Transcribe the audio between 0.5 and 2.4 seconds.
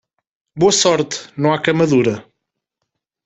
Boa sorte, não há cama dura.